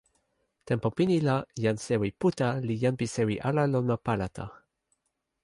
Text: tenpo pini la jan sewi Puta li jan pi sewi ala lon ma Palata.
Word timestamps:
tenpo 0.69 0.87
pini 0.95 1.17
la 1.27 1.35
jan 1.63 1.77
sewi 1.85 2.09
Puta 2.19 2.47
li 2.67 2.75
jan 2.83 2.95
pi 2.99 3.05
sewi 3.15 3.35
ala 3.49 3.63
lon 3.73 3.85
ma 3.89 3.97
Palata. 4.05 4.45